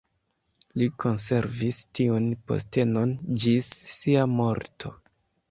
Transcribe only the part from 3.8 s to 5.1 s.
sia morto.